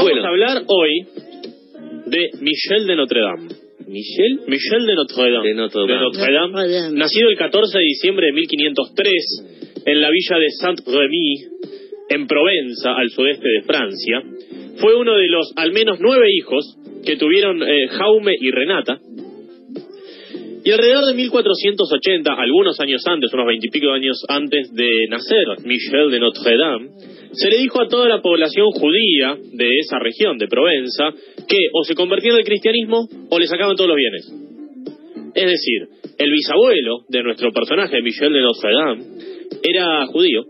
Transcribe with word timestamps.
Vamos 0.00 0.12
Bueno. 0.12 0.26
a 0.26 0.30
hablar 0.30 0.62
hoy 0.66 1.06
de 2.06 2.30
Michel 2.40 2.86
de 2.86 2.96
Notre 2.96 3.20
Dame. 3.20 3.48
¿Michel? 3.86 4.40
Michel 4.46 4.86
de 4.86 4.94
Notre 4.94 5.30
Dame. 5.30 5.48
De 5.48 5.54
Notre 5.54 5.80
Dame. 5.80 6.00
Notre 6.00 6.20
Dame. 6.20 6.52
Notre 6.52 6.72
Dame. 6.72 6.98
Nacido 6.98 7.28
el 7.28 7.36
14 7.36 7.78
de 7.78 7.84
diciembre 7.84 8.26
de 8.26 8.32
1503 8.32 9.12
en 9.84 10.00
la 10.00 10.08
villa 10.10 10.38
de 10.38 10.48
Saint-Rémy, 10.58 11.34
en 12.08 12.26
Provenza, 12.26 12.92
al 12.96 13.10
sudeste 13.10 13.46
de 13.46 13.62
Francia. 13.62 14.22
Fue 14.76 14.94
uno 14.96 15.16
de 15.18 15.28
los 15.28 15.52
al 15.56 15.72
menos 15.72 15.98
nueve 16.00 16.28
hijos 16.32 16.78
que 17.04 17.16
tuvieron 17.16 17.62
eh, 17.62 17.88
Jaume 17.88 18.32
y 18.40 18.50
Renata. 18.50 18.98
Y 20.64 20.70
alrededor 20.70 21.06
de 21.06 21.14
1480, 21.14 22.32
algunos 22.34 22.78
años 22.80 23.02
antes, 23.06 23.32
unos 23.34 23.46
veintipico 23.46 23.86
de 23.88 23.92
años 23.94 24.18
antes 24.28 24.72
de 24.74 24.88
nacer 25.10 25.44
Michel 25.64 26.10
de 26.10 26.20
Notre 26.20 26.56
Dame, 26.56 26.88
se 27.32 27.48
le 27.48 27.58
dijo 27.58 27.80
a 27.80 27.88
toda 27.88 28.08
la 28.08 28.20
población 28.20 28.66
judía 28.72 29.36
de 29.52 29.78
esa 29.78 29.98
región 29.98 30.38
de 30.38 30.48
Provenza 30.48 31.10
que 31.48 31.58
o 31.72 31.84
se 31.84 31.94
convertían 31.94 32.36
al 32.36 32.44
cristianismo 32.44 33.08
o 33.28 33.38
le 33.38 33.46
sacaban 33.46 33.76
todos 33.76 33.88
los 33.88 33.96
bienes. 33.96 34.32
Es 35.34 35.46
decir, 35.46 35.88
el 36.18 36.30
bisabuelo 36.30 37.04
de 37.08 37.22
nuestro 37.22 37.52
personaje, 37.52 38.02
Michel 38.02 38.32
de 38.32 38.40
Notre 38.40 38.70
Dame, 38.72 39.04
era 39.62 40.06
judío, 40.06 40.44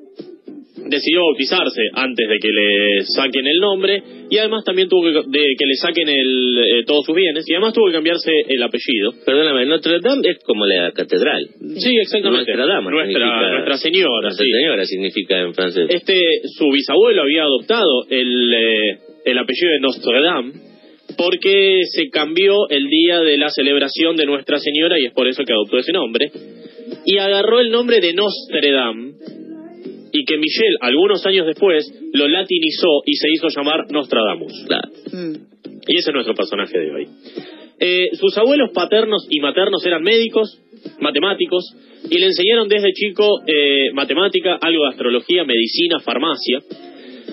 decidió 0.86 1.22
bautizarse 1.22 1.82
antes 1.94 2.28
de 2.28 2.38
que 2.38 2.48
le 2.48 3.04
saquen 3.04 3.46
el 3.46 3.58
nombre 3.58 4.02
y 4.30 4.38
además 4.38 4.64
también 4.64 4.88
tuvo 4.88 5.02
que, 5.02 5.12
de 5.12 5.44
que 5.58 5.66
le 5.66 5.74
saquen 5.74 6.08
el, 6.08 6.58
eh, 6.58 6.84
todos 6.86 7.04
sus 7.04 7.14
bienes 7.14 7.44
y 7.48 7.54
además 7.54 7.74
tuvo 7.74 7.86
que 7.86 7.92
cambiarse 7.92 8.30
el 8.48 8.62
apellido. 8.62 9.12
Perdóname, 9.24 9.66
Notre 9.66 10.00
Dame 10.00 10.28
es 10.28 10.38
como 10.44 10.66
la 10.66 10.92
catedral. 10.92 11.48
Sí, 11.76 11.96
exactamente. 12.00 12.52
Nuestra 12.52 12.66
dama. 12.66 12.90
Nuestra, 12.90 13.76
señora. 13.78 14.28
Nuestra 14.28 14.44
sí. 14.44 14.50
señora 14.50 14.84
significa 14.84 15.40
en 15.40 15.54
francés. 15.54 15.86
Este, 15.88 16.18
su 16.56 16.70
bisabuelo 16.70 17.22
había 17.22 17.42
adoptado 17.42 18.06
el, 18.08 18.54
eh, 18.54 18.98
el 19.24 19.38
apellido 19.38 19.72
de 19.72 19.80
Notre 19.80 20.22
Dame 20.22 20.70
porque 21.16 21.80
se 21.90 22.08
cambió 22.10 22.68
el 22.68 22.88
día 22.88 23.20
de 23.20 23.36
la 23.36 23.50
celebración 23.50 24.16
de 24.16 24.26
Nuestra 24.26 24.58
Señora 24.58 24.98
y 24.98 25.06
es 25.06 25.12
por 25.12 25.26
eso 25.28 25.44
que 25.44 25.52
adoptó 25.52 25.78
ese 25.78 25.92
nombre. 25.92 26.30
Y 27.04 27.18
agarró 27.18 27.60
el 27.60 27.70
nombre 27.70 28.00
de 28.00 28.14
Notre 28.14 28.72
Dame 28.72 29.09
y 30.12 30.24
que 30.24 30.36
Michel, 30.38 30.76
algunos 30.80 31.24
años 31.26 31.46
después, 31.46 31.84
lo 32.12 32.28
latinizó 32.28 33.02
y 33.06 33.14
se 33.14 33.28
hizo 33.32 33.48
llamar 33.48 33.90
Nostradamus. 33.90 34.64
Claro. 34.66 34.88
Mm. 35.12 35.34
Y 35.86 35.96
ese 35.96 36.10
es 36.10 36.14
nuestro 36.14 36.34
personaje 36.34 36.78
de 36.78 36.90
hoy. 36.90 37.06
Eh, 37.78 38.10
sus 38.14 38.36
abuelos 38.36 38.70
paternos 38.74 39.26
y 39.30 39.40
maternos 39.40 39.84
eran 39.86 40.02
médicos, 40.02 40.60
matemáticos, 41.00 41.64
y 42.10 42.18
le 42.18 42.26
enseñaron 42.26 42.68
desde 42.68 42.92
chico 42.92 43.40
eh, 43.46 43.90
matemática, 43.92 44.58
algo 44.60 44.84
de 44.84 44.90
astrología, 44.90 45.44
medicina, 45.44 46.00
farmacia, 46.00 46.58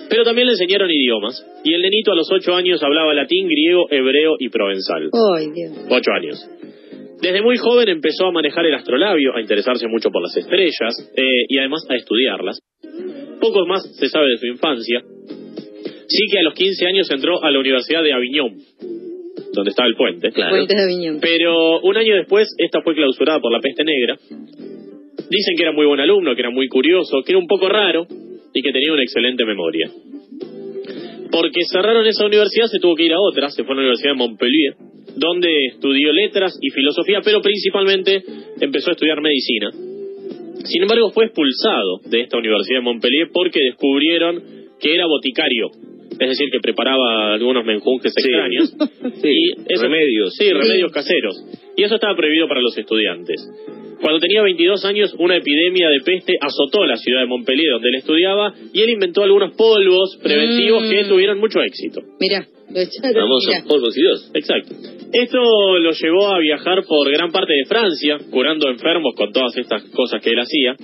pero 0.08 0.24
también 0.24 0.46
le 0.46 0.54
enseñaron 0.54 0.90
idiomas. 0.90 1.44
Y 1.64 1.74
el 1.74 1.82
nenito 1.82 2.12
a 2.12 2.14
los 2.14 2.30
ocho 2.32 2.54
años 2.54 2.82
hablaba 2.82 3.12
latín, 3.12 3.46
griego, 3.46 3.86
hebreo 3.90 4.36
y 4.38 4.48
provenzal. 4.48 5.10
Ay, 5.36 5.50
Dios. 5.54 5.72
Ocho 5.90 6.10
años. 6.12 6.57
Desde 7.20 7.42
muy 7.42 7.56
joven 7.56 7.88
empezó 7.88 8.26
a 8.26 8.32
manejar 8.32 8.64
el 8.66 8.74
astrolabio, 8.74 9.34
a 9.34 9.40
interesarse 9.40 9.88
mucho 9.88 10.10
por 10.10 10.22
las 10.22 10.36
estrellas 10.36 11.12
eh, 11.16 11.46
y 11.48 11.58
además 11.58 11.84
a 11.88 11.96
estudiarlas. 11.96 12.60
Poco 13.40 13.66
más 13.66 13.82
se 13.96 14.08
sabe 14.08 14.28
de 14.28 14.38
su 14.38 14.46
infancia. 14.46 15.02
Sí 16.08 16.24
que 16.30 16.38
a 16.38 16.42
los 16.42 16.54
15 16.54 16.86
años 16.86 17.10
entró 17.10 17.42
a 17.42 17.50
la 17.50 17.58
Universidad 17.58 18.02
de 18.02 18.12
Aviñón, 18.12 18.56
donde 19.52 19.70
estaba 19.70 19.88
el 19.88 19.96
puente. 19.96 20.30
Claro. 20.30 20.56
Puentes 20.56 20.76
de 20.76 20.82
Aviñón. 20.82 21.18
Pero 21.20 21.80
un 21.80 21.96
año 21.96 22.14
después, 22.14 22.48
esta 22.56 22.82
fue 22.82 22.94
clausurada 22.94 23.40
por 23.40 23.52
la 23.52 23.60
peste 23.60 23.84
negra. 23.84 24.16
Dicen 25.28 25.56
que 25.56 25.62
era 25.62 25.72
muy 25.72 25.86
buen 25.86 26.00
alumno, 26.00 26.34
que 26.34 26.40
era 26.40 26.50
muy 26.50 26.68
curioso, 26.68 27.22
que 27.26 27.32
era 27.32 27.38
un 27.38 27.46
poco 27.46 27.68
raro 27.68 28.06
y 28.54 28.62
que 28.62 28.72
tenía 28.72 28.92
una 28.92 29.02
excelente 29.02 29.44
memoria. 29.44 29.90
Porque 31.30 31.60
cerraron 31.70 32.06
esa 32.06 32.24
universidad, 32.24 32.66
se 32.66 32.78
tuvo 32.78 32.94
que 32.94 33.04
ir 33.04 33.12
a 33.12 33.20
otra, 33.20 33.50
se 33.50 33.64
fue 33.64 33.72
a 33.72 33.76
la 33.76 33.80
Universidad 33.82 34.12
de 34.12 34.18
Montpellier, 34.18 34.74
donde 35.18 35.48
estudió 35.72 36.12
letras 36.12 36.56
y 36.60 36.70
filosofía, 36.70 37.20
pero 37.24 37.40
principalmente 37.42 38.22
empezó 38.60 38.90
a 38.90 38.92
estudiar 38.92 39.20
medicina. 39.20 39.70
Sin 40.64 40.82
embargo, 40.82 41.10
fue 41.10 41.26
expulsado 41.26 42.00
de 42.06 42.22
esta 42.22 42.36
Universidad 42.38 42.78
de 42.78 42.84
Montpellier 42.84 43.28
porque 43.32 43.60
descubrieron 43.70 44.42
que 44.80 44.94
era 44.94 45.06
boticario, 45.06 45.70
es 46.20 46.28
decir, 46.28 46.48
que 46.50 46.60
preparaba 46.60 47.34
algunos 47.34 47.64
menjunjes 47.64 48.12
Sí. 48.14 48.22
extraños. 48.28 48.74
Sí, 49.22 49.28
Y 49.30 49.72
eso- 49.72 49.82
remedios. 49.82 50.34
Sí, 50.36 50.50
remedios 50.52 50.92
caseros. 50.92 51.36
Y 51.76 51.82
eso 51.84 51.94
estaba 51.94 52.14
prohibido 52.16 52.48
para 52.48 52.60
los 52.60 52.76
estudiantes. 52.76 53.36
Cuando 54.00 54.20
tenía 54.20 54.42
22 54.42 54.84
años, 54.84 55.12
una 55.18 55.36
epidemia 55.36 55.88
de 55.88 56.00
peste 56.04 56.34
azotó 56.40 56.84
la 56.84 56.96
ciudad 56.96 57.20
de 57.22 57.26
Montpellier, 57.26 57.72
donde 57.72 57.88
él 57.88 57.94
estudiaba, 57.96 58.54
y 58.72 58.80
él 58.82 58.90
inventó 58.90 59.22
algunos 59.24 59.56
polvos 59.56 60.18
preventivos 60.22 60.84
Mm. 60.84 60.90
que 60.90 61.04
tuvieron 61.04 61.38
mucho 61.38 61.60
éxito. 61.62 62.02
Mirá, 62.20 62.46
lo 62.70 63.68
polvos 63.68 63.96
y 63.96 64.02
dos. 64.02 64.30
Exacto. 64.34 64.74
Esto 65.12 65.38
lo 65.78 65.90
llevó 65.92 66.28
a 66.28 66.38
viajar 66.38 66.84
por 66.84 67.10
gran 67.10 67.30
parte 67.30 67.52
de 67.54 67.64
Francia, 67.66 68.18
curando 68.30 68.68
enfermos 68.68 69.14
con 69.16 69.32
todas 69.32 69.56
estas 69.56 69.82
cosas 69.90 70.20
que 70.22 70.30
él 70.30 70.38
hacía. 70.38 70.76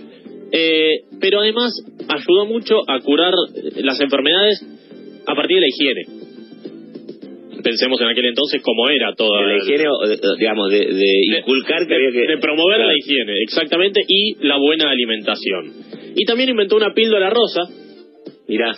Eh, 0.52 1.00
pero 1.20 1.40
además 1.40 1.72
ayudó 2.08 2.46
mucho 2.46 2.76
a 2.88 3.00
curar 3.00 3.32
eh, 3.54 3.82
las 3.82 4.00
enfermedades 4.00 4.62
a 5.26 5.34
partir 5.34 5.56
de 5.56 5.60
la 5.60 5.68
higiene. 5.68 6.24
Pensemos 7.62 7.98
en 8.00 8.08
aquel 8.08 8.26
entonces 8.26 8.60
cómo 8.62 8.88
era 8.90 9.14
toda 9.16 9.40
la 9.42 9.56
higiene, 9.56 9.84
o 9.88 10.06
de- 10.06 10.14
o, 10.22 10.36
digamos, 10.38 10.70
de, 10.70 10.80
de 10.80 11.38
inculcar 11.38 11.86
que 11.86 11.94
de, 11.94 11.96
había 11.96 12.10
que... 12.12 12.32
de 12.32 12.38
promover 12.38 12.76
Claro. 12.76 12.90
la 12.92 12.96
higiene, 12.98 13.32
exactamente, 13.42 14.00
y 14.06 14.34
la 14.46 14.58
buena 14.58 14.90
alimentación. 14.90 15.72
Y 16.14 16.24
también 16.26 16.50
inventó 16.50 16.76
una 16.76 16.92
píldora 16.92 17.30
rosa 17.30 17.62
Mirá, 18.46 18.76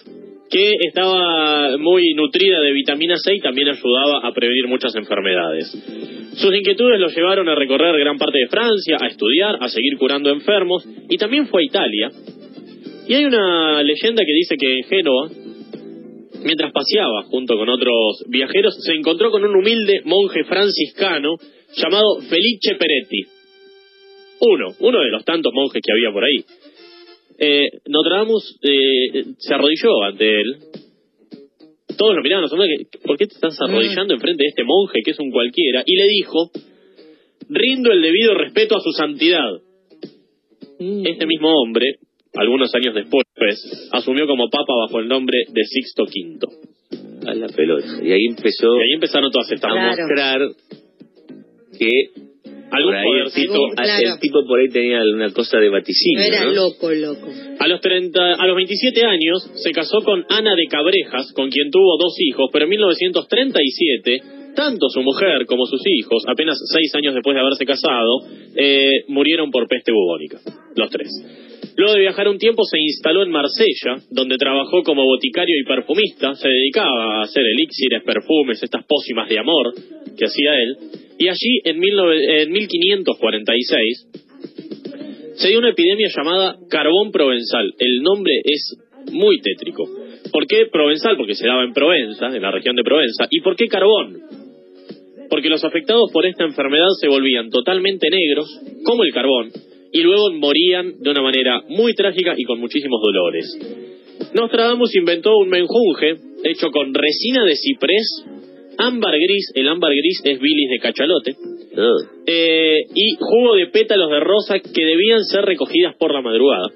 que 0.51 0.73
estaba 0.89 1.77
muy 1.79 2.15
nutrida 2.15 2.61
de 2.61 2.73
vitamina 2.73 3.17
C 3.17 3.34
y 3.34 3.41
también 3.41 3.69
ayudaba 3.69 4.27
a 4.27 4.33
prevenir 4.33 4.69
muchas 4.69 4.95
enfermedades. 4.95 5.71
Sus 6.37 6.55
inquietudes 6.55 7.01
lo 7.01 7.09
llevaron 7.09 7.49
a 7.49 7.55
recorrer 7.55 7.99
gran 7.99 8.19
parte 8.19 8.39
de 8.39 8.49
Francia, 8.49 8.99
a 9.01 9.06
estudiar, 9.06 9.56
a 9.61 9.69
seguir 9.69 9.97
curando 9.99 10.31
enfermos, 10.31 10.87
y 11.09 11.17
también 11.17 11.47
fue 11.49 11.62
a 11.62 11.65
Italia. 11.65 12.11
Y 13.09 13.15
hay 13.15 13.25
una 13.25 13.83
leyenda 13.83 14.23
que 14.25 14.33
dice 14.33 14.56
que 14.56 14.79
en 14.79 14.85
Génova, 14.85 15.29
mientras 16.45 16.73
paseaba 16.73 17.23
junto 17.25 17.56
con 17.56 17.69
otros 17.69 18.25
viajeros, 18.29 18.77
se 18.85 18.93
encontró 18.93 19.31
con 19.31 19.45
un 19.45 19.56
humilde 19.56 20.03
monje 20.05 20.45
franciscano 20.45 21.37
llamado 21.75 22.21
Felice 22.29 22.75
Peretti. 22.79 23.23
Uno, 24.41 24.75
uno 24.81 25.01
de 25.01 25.11
los 25.11 25.25
tantos 25.25 25.53
monjes 25.55 25.81
que 25.83 25.93
había 25.93 26.12
por 26.12 26.25
ahí. 26.25 26.45
Eh, 27.39 27.69
Notre 27.87 28.17
Dame 28.17 28.33
eh, 28.63 29.25
se 29.39 29.55
arrodilló 29.55 30.03
ante 30.05 30.41
él. 30.41 30.57
Todos 31.97 32.15
lo 32.15 32.23
miraban, 32.23 32.49
que, 32.49 32.99
¿por 33.07 33.17
qué 33.17 33.27
te 33.27 33.35
estás 33.35 33.57
arrodillando 33.61 34.15
enfrente 34.15 34.43
de 34.43 34.49
este 34.49 34.65
monje 34.65 35.01
que 35.05 35.13
es 35.13 35.19
un 35.19 35.31
cualquiera? 35.31 35.83
Y 35.87 35.97
le 35.97 36.07
dijo, 36.09 36.51
rindo 37.49 37.91
el 37.93 38.03
debido 38.03 38.35
respeto 38.35 38.77
a 38.77 38.81
su 38.81 38.91
santidad. 38.93 39.61
Este 40.79 41.25
mismo 41.25 41.51
hombre, 41.51 41.87
algunos 42.35 42.75
años 42.75 42.95
después, 42.95 43.25
asumió 43.93 44.27
como 44.27 44.51
papa 44.51 44.75
bajo 44.87 44.99
el 45.01 45.09
nombre 45.09 45.39
de 45.49 45.65
Sixto 45.65 46.05
V. 46.05 47.31
a 47.31 47.35
la 47.35 47.49
pelota. 47.49 47.87
Y 48.03 48.13
ahí 48.13 48.27
empezó 48.29 48.77
Y 48.77 48.81
ahí 48.81 48.93
empezaron 48.95 49.31
todas 49.31 49.51
estas 49.51 49.71
a 49.71 49.75
mostrar 49.75 50.41
que 51.79 52.25
algún 52.71 52.93
por 52.93 52.94
ahí 52.97 53.06
el 53.06 53.19
podercito. 53.25 53.53
tipo, 53.53 53.54
Algún- 53.54 53.75
claro. 53.77 54.15
el 54.15 54.21
tipo 54.21 54.47
por 54.47 54.60
ahí 54.60 54.69
tenía 54.69 55.00
una 55.03 55.31
cosa 55.32 55.59
de 55.59 55.69
vaticinio, 55.69 56.25
era 56.25 56.44
¿no? 56.44 56.53
loco, 56.53 56.91
loco. 56.93 57.28
A 57.59 57.69
los 57.69 57.81
30, 57.81 58.34
a 58.34 58.47
los 58.47 58.56
27 58.56 59.04
años 59.04 59.50
se 59.54 59.72
casó 59.72 60.00
con 60.03 60.25
Ana 60.28 60.54
de 60.54 60.66
Cabrejas, 60.66 61.32
con 61.34 61.50
quien 61.50 61.71
tuvo 61.71 61.97
dos 61.99 62.15
hijos, 62.21 62.50
pero 62.53 62.65
en 62.65 62.71
1937 62.71 64.22
tanto 64.55 64.88
su 64.88 65.03
mujer 65.03 65.44
como 65.47 65.66
sus 65.66 65.82
hijos, 65.87 66.22
apenas 66.26 66.56
seis 66.72 66.91
años 66.94 67.12
después 67.15 67.34
de 67.34 67.41
haberse 67.43 67.66
casado, 67.66 68.21
eh, 68.56 69.05
murieron 69.09 69.50
por 69.50 69.69
peste 69.69 69.93
bubónica, 69.93 70.38
los 70.75 70.88
tres. 70.88 71.10
Luego 71.76 71.93
de 71.93 72.00
viajar 72.00 72.26
un 72.28 72.38
tiempo 72.38 72.65
se 72.65 72.78
instaló 72.81 73.22
en 73.22 73.28
Marsella, 73.31 74.00
donde 74.10 74.38
trabajó 74.38 74.82
como 74.82 75.05
boticario 75.05 75.55
y 75.60 75.65
perfumista, 75.66 76.34
se 76.37 76.49
dedicaba 76.49 77.19
a 77.19 77.22
hacer 77.25 77.43
elixires, 77.44 78.03
perfumes, 78.03 78.62
estas 78.62 78.82
pócimas 78.87 79.29
de 79.29 79.38
amor 79.38 79.75
que 80.17 80.25
hacía 80.25 80.55
él, 80.58 80.76
y 81.19 81.29
allí 81.29 81.61
en, 81.65 81.81
19 81.81 82.43
en 82.43 82.53
1546 82.53 84.09
se 85.37 85.49
dio 85.49 85.59
una 85.59 85.71
epidemia 85.71 86.09
llamada 86.15 86.57
carbón 86.71 87.13
provenzal. 87.13 87.75
El 87.79 88.03
nombre 88.03 88.33
es 88.45 88.77
muy 89.13 89.39
tétrico. 89.41 89.85
¿Por 90.33 90.47
qué 90.47 90.67
provenzal? 90.71 91.17
Porque 91.17 91.35
se 91.35 91.47
daba 91.47 91.65
en 91.65 91.73
Provenza, 91.73 92.29
en 92.29 92.43
la 92.43 92.51
región 92.51 92.75
de 92.77 92.83
Provenza. 92.83 93.27
¿Y 93.31 93.41
por 93.41 93.55
qué 93.57 93.67
carbón? 93.67 94.19
Porque 95.29 95.49
los 95.49 95.65
afectados 95.65 96.11
por 96.13 96.25
esta 96.27 96.45
enfermedad 96.45 96.89
se 97.01 97.09
volvían 97.09 97.51
totalmente 97.51 98.09
negros, 98.11 98.49
como 98.85 99.05
el 99.05 99.13
carbón, 99.13 99.51
y 99.93 100.03
luego 100.03 100.33
morían 100.33 101.01
de 101.01 101.11
una 101.11 101.23
manera 101.23 101.63
muy 101.69 101.95
trágica 101.95 102.35
y 102.37 102.45
con 102.45 102.61
muchísimos 102.61 103.01
dolores. 103.03 103.47
Nostradamus 104.35 104.95
inventó 104.95 105.37
un 105.37 105.49
menjunje 105.49 106.15
hecho 106.45 106.71
con 106.71 106.95
resina 106.95 107.45
de 107.45 107.57
ciprés, 107.57 108.25
ámbar 108.78 109.14
gris, 109.14 109.52
el 109.55 109.69
ámbar 109.69 109.93
gris 109.93 110.20
es 110.25 110.40
bilis 110.40 110.70
de 110.70 110.78
cachalote, 110.78 111.34
No. 111.75 111.88
eh, 112.26 112.78
y 112.94 113.17
jugo 113.19 113.55
de 113.56 113.67
pétalos 113.69 114.11
de 114.11 114.20
rosa 114.20 114.58
que 114.61 114.84
debían 114.84 115.25
ser 115.25 115.44
recogidas 115.44 115.94
por 115.96 116.12
la 116.12 116.20
madrugada. 116.23 116.69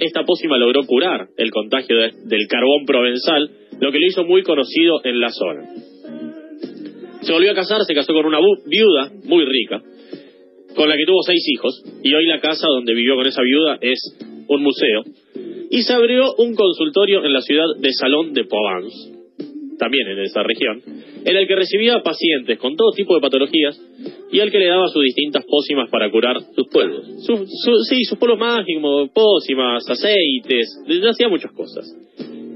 Esta 0.00 0.24
pócima 0.24 0.58
logró 0.58 0.82
curar 0.86 1.28
el 1.36 1.50
contagio 1.50 1.96
de- 1.96 2.12
del 2.24 2.46
carbón 2.48 2.84
provenzal, 2.86 3.48
lo 3.80 3.92
que 3.92 3.98
lo 3.98 4.06
hizo 4.06 4.24
muy 4.24 4.42
conocido 4.42 5.00
en 5.04 5.20
la 5.20 5.30
zona. 5.30 5.62
Se 7.22 7.32
volvió 7.32 7.52
a 7.52 7.54
casar, 7.54 7.82
se 7.84 7.94
casó 7.94 8.12
con 8.12 8.26
una 8.26 8.38
viuda 8.66 9.10
muy 9.24 9.44
rica, 9.44 9.82
con 10.76 10.88
la 10.88 10.96
que 10.96 11.04
tuvo 11.06 11.22
seis 11.22 11.42
hijos, 11.48 11.82
y 12.02 12.12
hoy 12.12 12.26
la 12.26 12.40
casa 12.40 12.66
donde 12.68 12.92
vivió 12.94 13.14
con 13.16 13.26
esa 13.26 13.42
viuda 13.42 13.78
es 13.80 13.98
un 14.48 14.62
museo. 14.62 15.04
Y 15.70 15.82
se 15.82 15.92
abrió 15.94 16.34
un 16.38 16.54
consultorio 16.54 17.24
en 17.24 17.32
la 17.32 17.40
ciudad 17.40 17.64
de 17.80 17.92
Salón 17.92 18.32
de 18.34 18.44
Provence, 18.44 19.13
también 19.78 20.08
en 20.08 20.18
esa 20.20 20.42
región, 20.42 20.82
en 21.24 21.36
el 21.36 21.46
que 21.46 21.54
recibía 21.56 22.02
pacientes 22.02 22.58
con 22.58 22.76
todo 22.76 22.92
tipo 22.92 23.14
de 23.14 23.20
patologías 23.20 23.80
y 24.32 24.40
al 24.40 24.50
que 24.50 24.58
le 24.58 24.66
daba 24.66 24.88
sus 24.88 25.02
distintas 25.02 25.44
pócimas 25.46 25.88
para 25.90 26.10
curar 26.10 26.36
Sus 27.18 27.48
su- 27.62 27.84
sí, 27.88 28.04
sus 28.04 28.18
polvos 28.18 28.38
mágicos, 28.38 29.10
pócimas, 29.14 29.88
aceites, 29.88 30.66
hacía 31.08 31.28
muchas 31.28 31.52
cosas. 31.52 31.84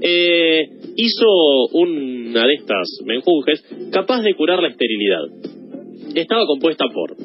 Eh, 0.01 0.61
hizo 0.95 1.25
una 1.73 2.47
de 2.47 2.53
estas 2.53 2.87
menjunjes 3.05 3.61
capaz 3.91 4.21
de 4.21 4.33
curar 4.35 4.61
la 4.61 4.69
esterilidad. 4.69 5.23
Estaba 6.15 6.45
compuesta 6.45 6.85
por 6.93 7.15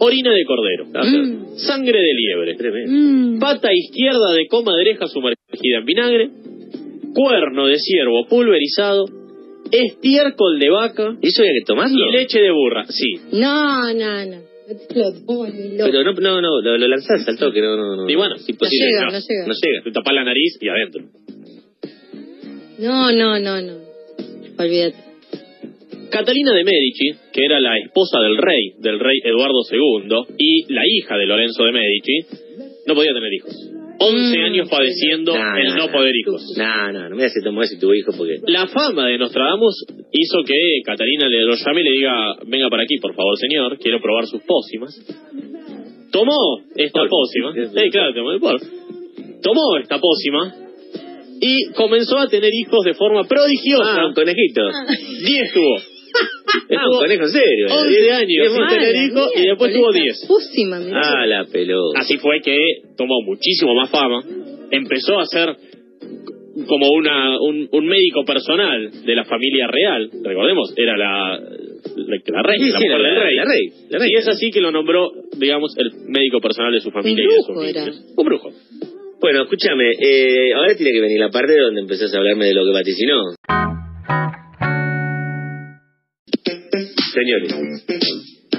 orina 0.00 0.32
de 0.32 0.44
cordero, 0.44 0.86
Mm. 0.86 1.56
sangre 1.56 1.98
de 2.00 2.14
liebre. 2.14 2.56
Mm. 2.86 3.38
pata 3.40 3.68
izquierda 3.72 4.32
de 4.32 4.46
comadreja 4.46 5.06
sumergida 5.08 5.78
en 5.78 5.84
vinagre, 5.84 6.30
cuerno 7.14 7.66
de 7.66 7.76
ciervo 7.78 8.26
pulverizado, 8.28 9.04
estiércol 9.70 10.58
de 10.58 10.70
vaca 10.70 11.16
¿Y 11.20 11.28
eso 11.28 11.42
había 11.42 11.52
que 11.52 11.64
tomarlo? 11.66 12.08
y 12.08 12.12
leche 12.16 12.40
de 12.40 12.50
burra. 12.50 12.84
Sí, 12.88 13.14
No, 13.32 13.92
no, 13.92 14.24
no. 14.26 14.36
No 14.68 14.74
te 14.86 14.98
lo 14.98 15.24
pones, 15.24 15.72
loco. 15.78 15.90
Pero 15.90 16.04
no, 16.04 16.12
no, 16.12 16.40
no, 16.42 16.60
lo, 16.60 16.76
lo 16.76 16.88
lanzás 16.88 17.26
al 17.26 17.38
toque, 17.38 17.60
no, 17.62 17.74
no, 17.74 17.96
no. 17.96 18.10
Y 18.10 18.14
bueno, 18.16 18.34
es 18.36 18.46
imposible. 18.48 18.86
llega, 18.86 19.00
no, 19.06 19.12
no 19.12 19.18
llega. 19.18 19.46
No 19.46 19.54
llega. 19.54 19.82
te 19.84 19.90
tapás 19.92 20.14
la 20.14 20.24
nariz 20.24 20.58
y 20.60 20.68
adentro. 20.68 21.04
No, 22.78 23.10
no, 23.12 23.38
no, 23.38 23.62
no. 23.62 23.74
Olvídate. 24.58 24.96
Catalina 26.10 26.52
de 26.52 26.64
Medici, 26.64 27.12
que 27.32 27.44
era 27.44 27.60
la 27.60 27.78
esposa 27.78 28.20
del 28.20 28.36
rey, 28.36 28.72
del 28.78 28.98
rey 29.00 29.18
Eduardo 29.24 29.60
II, 29.70 30.34
y 30.38 30.72
la 30.72 30.82
hija 30.86 31.16
de 31.16 31.26
Lorenzo 31.26 31.64
de 31.64 31.72
Medici, 31.72 32.26
no 32.86 32.94
podía 32.94 33.12
tener 33.14 33.32
hijos. 33.32 33.54
11 34.00 34.38
Mm. 34.38 34.44
años 34.44 34.68
padeciendo 34.68 35.36
No, 35.36 35.56
el 35.56 35.74
no, 35.74 35.88
poder 35.90 36.14
hijos. 36.14 36.42
No, 36.56 36.92
no, 36.92 37.08
no 37.08 37.16
me 37.16 37.24
hace 37.24 37.40
tomar 37.42 37.64
ese 37.64 37.78
tu 37.78 37.92
hijo 37.92 38.12
porque... 38.16 38.36
La 38.46 38.66
fama 38.68 39.08
de 39.08 39.18
Nostradamus 39.18 39.84
hizo 40.12 40.38
que 40.46 40.54
Catalina 40.84 41.28
le 41.28 41.42
lo 41.42 41.54
llame 41.56 41.80
y 41.80 41.84
le 41.84 41.90
diga, 41.90 42.12
venga 42.46 42.68
para 42.70 42.84
aquí, 42.84 42.98
por 42.98 43.14
favor, 43.14 43.36
señor, 43.38 43.76
quiero 43.78 44.00
probar 44.00 44.26
sus 44.26 44.40
pócimas. 44.42 44.94
Tomó 46.12 46.60
esta 46.76 47.00
Polvo. 47.00 47.10
pócima, 47.10 47.52
sí, 47.82 47.90
claro, 47.90 48.14
tomó 48.14 48.32
el 48.32 48.40
polvo. 48.40 48.64
Tomó 49.42 49.76
esta 49.80 49.98
pócima 50.00 50.54
y 51.40 51.70
comenzó 51.74 52.18
a 52.18 52.28
tener 52.28 52.50
hijos 52.52 52.84
de 52.84 52.94
forma 52.94 53.24
prodigiosa. 53.24 54.02
Ah, 54.02 54.06
un 54.06 54.14
conejito. 54.14 54.62
10 55.24 55.52
tuvo. 55.52 55.76
Ah, 56.76 56.84
un 56.90 56.98
conejo 56.98 57.22
en 57.24 57.30
serio. 57.30 57.66
11 57.70 58.12
años 58.12 58.46
sin 58.52 58.60
Mala 58.60 58.78
tener 58.78 58.96
hijos 59.04 59.30
y 59.36 59.46
después 59.46 59.72
tuvo 59.74 59.90
esa 59.90 60.00
10. 60.02 60.26
Púsima, 60.26 60.78
mirá. 60.80 61.00
Ah, 61.04 61.26
la 61.26 61.44
pelota. 61.44 62.00
Así 62.00 62.16
fue 62.18 62.40
que 62.40 62.56
tomó 62.96 63.20
muchísimo 63.22 63.74
más 63.74 63.90
fama, 63.90 64.22
empezó 64.70 65.18
a 65.18 65.26
ser 65.26 65.56
como 66.66 66.88
una, 66.90 67.38
un, 67.40 67.68
un 67.70 67.86
médico 67.86 68.24
personal 68.24 68.90
de 69.04 69.14
la 69.14 69.24
familia 69.24 69.68
real, 69.68 70.10
recordemos, 70.24 70.74
era 70.76 70.96
la, 70.96 71.38
la, 71.38 72.16
la 72.26 72.42
reina, 72.42 72.64
Sí, 72.66 72.72
la 72.72 72.78
mujer 72.80 73.00
la- 73.00 73.08
del 73.08 73.22
rey. 73.22 73.36
la 73.36 73.44
rey, 73.44 73.66
la 73.90 73.98
rey. 74.00 74.08
Y 74.12 74.16
es 74.16 74.28
así 74.28 74.50
que 74.50 74.60
lo 74.60 74.72
nombró, 74.72 75.10
digamos, 75.36 75.76
el 75.78 75.90
médico 76.08 76.40
personal 76.40 76.72
de 76.72 76.80
su 76.80 76.90
familia 76.90 77.24
y 77.24 77.28
de 77.28 77.34
sus 77.36 77.46
brujo 77.46 77.62
era. 77.62 77.84
Un 78.16 78.24
brujo. 78.26 78.50
Bueno, 79.20 79.42
escúchame, 79.42 79.92
eh, 80.00 80.52
ahora 80.54 80.74
tiene 80.76 80.92
que 80.92 81.00
venir 81.00 81.20
la 81.20 81.30
parte 81.30 81.56
donde 81.58 81.80
empezás 81.80 82.12
a 82.14 82.18
hablarme 82.18 82.46
de 82.46 82.54
lo 82.54 82.64
que 82.64 82.72
vaticinó. 82.72 83.22
Señores, 87.18 87.52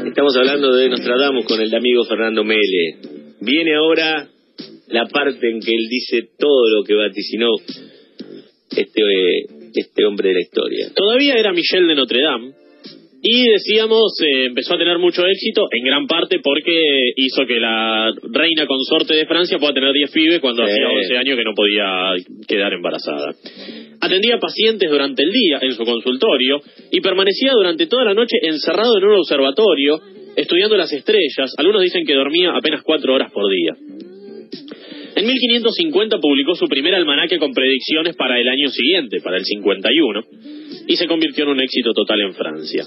estamos 0.05 0.35
hablando 0.35 0.73
de 0.73 0.89
Nostradamus 0.89 1.45
con 1.45 1.61
el 1.61 1.73
amigo 1.73 2.03
Fernando 2.03 2.43
Mele. 2.43 2.97
Viene 3.39 3.73
ahora 3.73 4.27
la 4.89 5.05
parte 5.05 5.49
en 5.49 5.61
que 5.61 5.71
él 5.71 5.87
dice 5.89 6.27
todo 6.37 6.67
lo 6.67 6.83
que 6.83 6.93
vaticinó 6.93 7.47
este, 8.69 9.01
eh, 9.01 9.45
este 9.73 10.05
hombre 10.05 10.29
de 10.29 10.35
la 10.35 10.41
historia. 10.41 10.91
Todavía 10.93 11.35
era 11.35 11.53
Michel 11.53 11.87
de 11.87 11.95
Notre 11.95 12.21
Dame. 12.21 12.51
Y 13.21 13.49
decíamos, 13.49 14.13
eh, 14.21 14.45
empezó 14.45 14.75
a 14.75 14.77
tener 14.77 14.97
mucho 14.97 15.25
éxito, 15.27 15.67
en 15.71 15.83
gran 15.83 16.07
parte 16.07 16.39
porque 16.41 16.71
hizo 17.17 17.45
que 17.45 17.59
la 17.59 18.11
reina 18.31 18.65
consorte 18.65 19.13
de 19.13 19.25
Francia 19.25 19.57
pueda 19.59 19.73
tener 19.73 19.91
10 19.91 20.09
pibes 20.11 20.39
cuando 20.39 20.65
Sí. 20.65 20.71
hacía 20.71 20.87
11 20.89 21.17
años 21.17 21.37
que 21.37 21.43
no 21.43 21.53
podía 21.53 22.13
quedar 22.47 22.71
embarazada. 22.73 23.33
Atendía 23.99 24.39
pacientes 24.39 24.89
durante 24.89 25.23
el 25.23 25.31
día 25.31 25.59
en 25.61 25.73
su 25.73 25.83
consultorio 25.83 26.61
y 26.91 27.01
permanecía 27.01 27.51
durante 27.51 27.87
toda 27.87 28.05
la 28.05 28.13
noche 28.13 28.37
encerrado 28.41 28.97
en 28.97 29.03
un 29.03 29.15
observatorio, 29.15 29.99
estudiando 30.37 30.77
las 30.77 30.93
estrellas. 30.93 31.53
Algunos 31.57 31.81
dicen 31.81 32.05
que 32.05 32.13
dormía 32.13 32.51
apenas 32.55 32.83
4 32.83 33.13
horas 33.13 33.31
por 33.33 33.51
día. 33.51 33.75
En 35.15 35.25
1550 35.25 36.19
publicó 36.19 36.55
su 36.55 36.67
primer 36.67 36.95
almanaque 36.95 37.39
con 37.39 37.51
predicciones 37.53 38.15
para 38.15 38.39
el 38.39 38.47
año 38.47 38.69
siguiente, 38.69 39.19
para 39.19 39.35
el 39.35 39.43
51, 39.43 40.23
y 40.87 40.95
se 40.95 41.07
convirtió 41.07 41.43
en 41.43 41.49
un 41.49 41.61
éxito 41.61 41.91
total 41.93 42.21
en 42.21 42.33
Francia. 42.33 42.85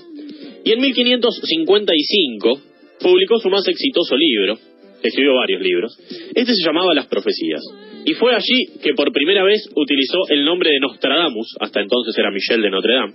Y 0.65 0.73
en 0.73 0.81
1555 0.81 2.61
publicó 3.01 3.39
su 3.39 3.49
más 3.49 3.67
exitoso 3.67 4.17
libro, 4.17 4.59
escribió 5.03 5.35
varios 5.35 5.61
libros, 5.61 5.99
este 6.35 6.55
se 6.55 6.65
llamaba 6.65 6.95
Las 6.95 7.07
Profecías. 7.07 7.63
Y 8.05 8.15
fue 8.15 8.35
allí 8.35 8.67
que 8.83 8.95
por 8.95 9.13
primera 9.13 9.45
vez 9.45 9.69
utilizó 9.75 10.19
el 10.29 10.45
nombre 10.45 10.71
de 10.71 10.81
Nostradamus, 10.81 11.55
hasta 11.61 11.81
entonces 11.81 12.17
era 12.19 12.31
Michel 12.31 12.63
de 12.63 12.71
Notre 12.71 12.95
Dame, 12.95 13.15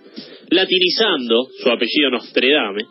latinizando 0.50 1.48
su 1.62 1.70
apellido 1.70 2.10
Nostredame, 2.12 2.84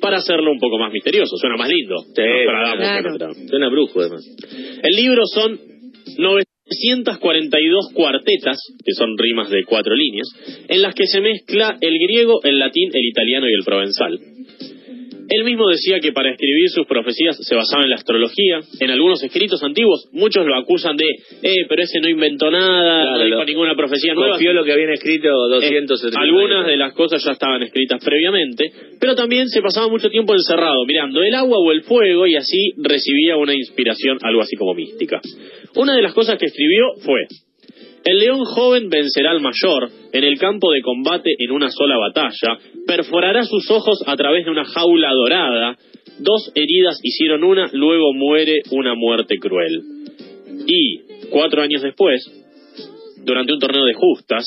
para 0.00 0.18
hacerlo 0.18 0.52
un 0.52 0.58
poco 0.58 0.78
más 0.78 0.92
misterioso, 0.92 1.36
suena 1.36 1.56
más 1.56 1.68
lindo. 1.68 1.96
Sí, 2.14 2.22
Nostradamus. 2.22 3.02
Notre 3.02 3.18
Dame. 3.18 3.48
Suena 3.48 3.68
brujo, 3.68 4.00
además. 4.00 4.24
El 4.82 4.94
libro 4.96 5.22
son 5.26 5.58
942 6.68 7.92
cuartetas, 7.94 8.58
que 8.84 8.92
son 8.92 9.16
rimas 9.16 9.50
de 9.50 9.64
cuatro 9.64 9.94
líneas, 9.94 10.28
en 10.68 10.82
las 10.82 10.94
que 10.94 11.06
se 11.06 11.20
mezcla 11.20 11.76
el 11.80 11.98
griego, 11.98 12.40
el 12.44 12.58
latín, 12.58 12.90
el 12.92 13.04
italiano 13.04 13.48
y 13.48 13.54
el 13.54 13.64
provenzal. 13.64 14.37
Él 15.28 15.44
mismo 15.44 15.68
decía 15.68 16.00
que 16.00 16.12
para 16.12 16.30
escribir 16.30 16.68
sus 16.70 16.86
profecías 16.86 17.36
se 17.40 17.54
basaba 17.54 17.84
en 17.84 17.90
la 17.90 17.96
astrología. 17.96 18.60
En 18.80 18.90
algunos 18.90 19.22
escritos 19.22 19.62
antiguos, 19.62 20.08
muchos 20.12 20.46
lo 20.46 20.56
acusan 20.56 20.96
de, 20.96 21.04
eh, 21.42 21.66
pero 21.68 21.82
ese 21.82 22.00
no 22.00 22.08
inventó 22.08 22.50
nada, 22.50 23.02
Claro, 23.02 23.18
no 23.18 23.24
dijo 23.24 23.44
ninguna 23.44 23.76
profecía 23.76 24.14
nueva. 24.14 24.32
Confió 24.32 24.52
lo 24.52 24.64
que 24.64 24.72
habían 24.72 24.90
escrito 24.90 25.28
Eh, 25.28 25.50
270 25.50 26.20
algunas 26.20 26.66
de 26.66 26.76
las 26.76 26.92
cosas 26.94 27.22
ya 27.24 27.32
estaban 27.32 27.62
escritas 27.62 28.02
previamente, 28.04 28.70
pero 29.00 29.14
también 29.14 29.48
se 29.48 29.60
pasaba 29.60 29.88
mucho 29.88 30.08
tiempo 30.10 30.34
encerrado 30.34 30.84
mirando 30.86 31.22
el 31.22 31.34
agua 31.34 31.58
o 31.58 31.72
el 31.72 31.82
fuego 31.82 32.26
y 32.26 32.36
así 32.36 32.72
recibía 32.78 33.36
una 33.36 33.54
inspiración 33.54 34.18
algo 34.22 34.42
así 34.42 34.56
como 34.56 34.74
mística. 34.74 35.20
Una 35.74 35.94
de 35.94 36.02
las 36.02 36.14
cosas 36.14 36.38
que 36.38 36.46
escribió 36.46 36.94
fue, 37.04 37.26
el 38.04 38.18
león 38.18 38.44
joven 38.44 38.88
vencerá 38.88 39.30
al 39.30 39.40
mayor 39.40 39.90
en 40.12 40.24
el 40.24 40.38
campo 40.38 40.70
de 40.72 40.82
combate 40.82 41.30
en 41.38 41.50
una 41.50 41.70
sola 41.70 41.96
batalla, 41.98 42.58
perforará 42.86 43.44
sus 43.44 43.70
ojos 43.70 44.02
a 44.06 44.16
través 44.16 44.44
de 44.44 44.50
una 44.50 44.64
jaula 44.64 45.12
dorada, 45.12 45.76
dos 46.18 46.50
heridas 46.54 46.98
hicieron 47.02 47.44
una, 47.44 47.68
luego 47.72 48.12
muere 48.14 48.56
una 48.70 48.94
muerte 48.94 49.36
cruel. 49.38 49.82
Y, 50.66 51.00
cuatro 51.30 51.62
años 51.62 51.82
después, 51.82 52.20
durante 53.24 53.52
un 53.52 53.58
torneo 53.58 53.84
de 53.84 53.94
justas, 53.94 54.46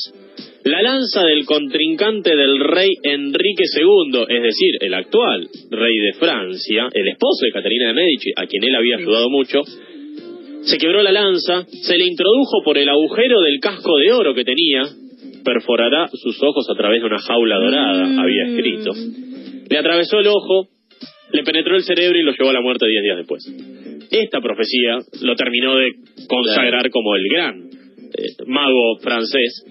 la 0.64 0.80
lanza 0.80 1.24
del 1.24 1.44
contrincante 1.44 2.36
del 2.36 2.60
rey 2.60 2.90
Enrique 3.02 3.64
II, 3.76 4.24
es 4.28 4.42
decir, 4.42 4.76
el 4.80 4.94
actual 4.94 5.48
rey 5.70 5.98
de 5.98 6.12
Francia, 6.18 6.88
el 6.92 7.08
esposo 7.08 7.44
de 7.44 7.52
Caterina 7.52 7.88
de 7.88 7.94
Medici, 7.94 8.30
a 8.36 8.46
quien 8.46 8.62
él 8.64 8.74
había 8.76 8.96
ayudado 8.96 9.28
mucho, 9.28 9.62
se 10.64 10.78
quebró 10.78 11.02
la 11.02 11.12
lanza, 11.12 11.64
se 11.64 11.96
le 11.96 12.06
introdujo 12.06 12.62
por 12.64 12.78
el 12.78 12.88
agujero 12.88 13.40
del 13.40 13.60
casco 13.60 13.98
de 13.98 14.12
oro 14.12 14.34
que 14.34 14.44
tenía, 14.44 14.84
perforará 15.44 16.08
sus 16.12 16.40
ojos 16.42 16.66
a 16.70 16.76
través 16.76 17.00
de 17.00 17.06
una 17.06 17.18
jaula 17.18 17.56
dorada, 17.56 18.20
había 18.20 18.46
escrito. 18.48 18.92
Le 19.68 19.78
atravesó 19.78 20.20
el 20.20 20.28
ojo, 20.28 20.68
le 21.32 21.42
penetró 21.42 21.76
el 21.76 21.82
cerebro 21.82 22.18
y 22.18 22.22
lo 22.22 22.32
llevó 22.32 22.50
a 22.50 22.54
la 22.54 22.60
muerte 22.60 22.86
diez 22.86 23.02
días 23.02 23.16
después. 23.18 23.44
Esta 24.10 24.40
profecía 24.40 24.98
lo 25.22 25.34
terminó 25.36 25.76
de 25.76 25.92
consagrar 26.28 26.90
como 26.90 27.16
el 27.16 27.28
gran 27.28 27.62
eh, 27.62 28.44
mago 28.46 28.98
francés, 29.00 29.64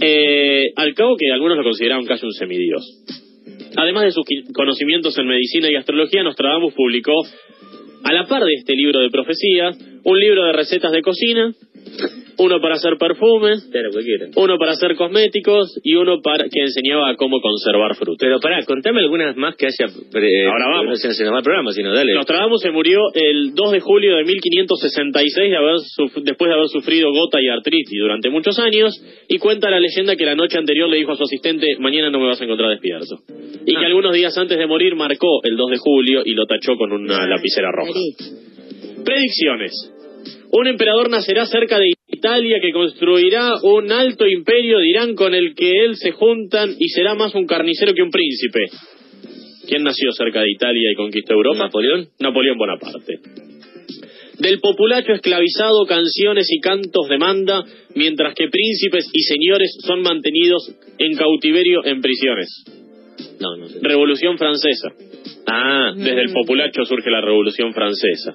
eh, 0.00 0.66
al 0.76 0.94
cabo 0.94 1.16
que 1.16 1.32
algunos 1.32 1.56
lo 1.56 1.64
consideraban 1.64 2.04
casi 2.04 2.26
un 2.26 2.32
semidios. 2.32 2.84
Además 3.76 4.04
de 4.04 4.10
sus 4.10 4.24
conocimientos 4.52 5.16
en 5.18 5.26
medicina 5.26 5.70
y 5.70 5.76
astrología, 5.76 6.22
Nostradamus 6.22 6.74
publicó, 6.74 7.12
a 8.04 8.12
la 8.12 8.26
par 8.26 8.42
de 8.42 8.54
este 8.54 8.74
libro 8.74 9.00
de 9.00 9.10
profecías, 9.10 9.78
un 10.04 10.18
libro 10.18 10.44
de 10.44 10.52
recetas 10.52 10.92
de 10.92 11.02
cocina, 11.02 11.52
uno 12.38 12.60
para 12.60 12.74
hacer 12.76 12.96
perfumes, 12.98 13.68
Claro, 13.70 13.90
uno 14.36 14.56
para 14.58 14.72
hacer 14.72 14.96
cosméticos 14.96 15.78
y 15.82 15.94
uno 15.94 16.22
para 16.22 16.44
que 16.48 16.60
enseñaba 16.62 17.14
cómo 17.16 17.40
conservar 17.40 17.94
fruta. 17.96 18.16
Pero 18.18 18.40
pará, 18.40 18.64
contame 18.64 19.00
algunas 19.00 19.36
más 19.36 19.56
que 19.56 19.66
haya... 19.66 19.86
eh, 19.86 20.46
Ahora 20.46 20.66
vamos. 20.72 20.86
No 20.86 20.96
se 20.96 21.22
el 21.22 21.42
programa, 21.42 21.70
sino 21.72 21.92
dale. 21.92 22.14
Nostradamus 22.14 22.62
se 22.62 22.70
murió 22.70 23.00
el 23.14 23.54
2 23.54 23.72
de 23.72 23.80
julio 23.80 24.16
de 24.16 24.24
1566 24.24 25.50
de 25.50 25.56
haber 25.56 25.76
suf- 25.96 26.22
después 26.22 26.48
de 26.48 26.54
haber 26.54 26.68
sufrido 26.68 27.10
gota 27.12 27.38
y 27.42 27.48
artritis 27.48 27.98
durante 28.00 28.30
muchos 28.30 28.58
años 28.58 28.94
y 29.28 29.38
cuenta 29.38 29.68
la 29.68 29.78
leyenda 29.80 30.16
que 30.16 30.24
la 30.24 30.34
noche 30.34 30.56
anterior 30.58 30.88
le 30.88 30.96
dijo 30.96 31.12
a 31.12 31.16
su 31.16 31.24
asistente 31.24 31.66
mañana 31.78 32.10
no 32.10 32.20
me 32.20 32.26
vas 32.26 32.40
a 32.40 32.44
encontrar 32.44 32.70
despierto 32.70 33.16
y 33.66 33.72
que 33.74 33.84
Ah. 33.84 33.86
algunos 33.86 34.14
días 34.14 34.36
antes 34.38 34.56
de 34.56 34.66
morir 34.66 34.94
marcó 34.96 35.42
el 35.44 35.56
2 35.56 35.70
de 35.70 35.76
julio 35.78 36.22
y 36.24 36.32
lo 36.34 36.46
tachó 36.46 36.76
con 36.76 36.92
una 36.92 37.26
lapicera 37.26 37.70
roja. 37.72 37.92
Predicciones. 39.04 39.72
Un 40.52 40.66
emperador 40.66 41.10
nacerá 41.10 41.46
cerca 41.46 41.78
de 41.78 41.92
Italia 42.08 42.58
que 42.60 42.72
construirá 42.72 43.54
un 43.62 43.92
alto 43.92 44.26
imperio, 44.26 44.80
dirán, 44.80 45.14
con 45.14 45.32
el 45.34 45.54
que 45.54 45.70
él 45.84 45.96
se 45.96 46.10
juntan 46.10 46.74
y 46.78 46.88
será 46.88 47.14
más 47.14 47.34
un 47.34 47.46
carnicero 47.46 47.94
que 47.94 48.02
un 48.02 48.10
príncipe. 48.10 48.60
¿Quién 49.68 49.84
nació 49.84 50.10
cerca 50.12 50.40
de 50.40 50.50
Italia 50.50 50.90
y 50.92 50.96
conquistó 50.96 51.34
Europa? 51.34 51.58
¿Napoleón? 51.58 52.08
Napoleón 52.18 52.58
Bonaparte. 52.58 53.20
Del 54.40 54.58
populacho 54.58 55.12
esclavizado, 55.12 55.84
canciones 55.86 56.46
y 56.50 56.60
cantos 56.60 57.08
demanda, 57.08 57.62
mientras 57.94 58.34
que 58.34 58.48
príncipes 58.48 59.08
y 59.12 59.22
señores 59.22 59.76
son 59.86 60.02
mantenidos 60.02 60.74
en 60.98 61.14
cautiverio 61.14 61.84
en 61.84 62.00
prisiones. 62.00 62.64
No, 63.38 63.56
no 63.56 63.68
sé. 63.68 63.78
Revolución 63.82 64.38
Francesa. 64.38 64.88
Ah, 65.46 65.92
Desde 65.94 66.22
el 66.22 66.32
populacho 66.32 66.84
surge 66.86 67.10
la 67.10 67.20
Revolución 67.20 67.72
Francesa. 67.72 68.32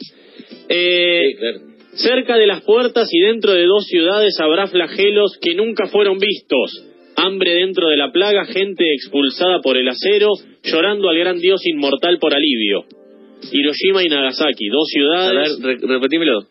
Eh, 0.70 1.24
sí, 1.32 1.38
claro. 1.38 1.75
Cerca 1.96 2.36
de 2.38 2.48
las 2.48 2.62
puertas 2.64 3.08
y 3.12 3.20
dentro 3.22 3.54
de 3.54 3.66
dos 3.66 3.86
ciudades 3.86 4.38
habrá 4.40 4.68
flagelos 4.68 5.38
que 5.42 5.56
nunca 5.56 5.88
fueron 5.88 6.18
vistos. 6.18 6.84
Hambre 7.16 7.54
dentro 7.56 7.88
de 7.88 7.98
la 7.98 8.12
plaga, 8.12 8.46
gente 8.46 8.84
expulsada 8.94 9.62
por 9.62 9.78
el 9.78 9.88
acero, 9.88 10.32
llorando 10.64 11.08
al 11.10 11.18
gran 11.18 11.40
dios 11.40 11.62
inmortal 11.66 12.18
por 12.20 12.34
alivio. 12.36 12.84
Hiroshima 13.52 14.04
y 14.04 14.08
Nagasaki, 14.10 14.68
dos 14.68 14.88
A 14.90 14.92
ciudades. 14.92 15.60
ver, 15.62 15.78
re- 15.80 15.88
repetímelo. 15.88 16.42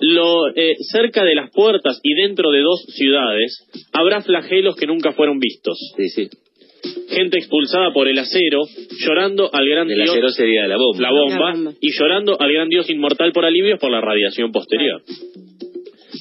Lo, 0.00 0.48
eh, 0.56 0.74
cerca 0.92 1.22
de 1.24 1.34
las 1.34 1.50
puertas 1.50 2.00
y 2.02 2.14
dentro 2.14 2.50
de 2.50 2.60
dos 2.62 2.84
ciudades 2.88 3.66
habrá 3.92 4.22
flagelos 4.22 4.74
que 4.76 4.86
nunca 4.86 5.12
fueron 5.12 5.38
vistos. 5.38 5.78
Sí, 5.96 6.08
sí. 6.08 6.28
Gente 7.10 7.38
expulsada 7.38 7.92
por 7.92 8.08
el 8.08 8.18
acero, 8.18 8.60
llorando 9.06 9.50
al 9.52 9.66
gran 9.68 9.90
El 9.90 9.96
dios 9.96 10.10
acero 10.10 10.28
sería 10.30 10.66
la 10.68 10.76
bomba. 10.76 11.00
la 11.02 11.10
bomba, 11.10 11.38
La 11.38 11.52
bomba. 11.52 11.72
y 11.80 11.90
llorando 11.98 12.36
al 12.40 12.52
gran 12.52 12.68
dios 12.68 12.88
inmortal 12.90 13.32
por 13.32 13.44
alivios 13.44 13.78
por 13.78 13.90
la 13.90 14.00
radiación 14.00 14.52
posterior. 14.52 15.02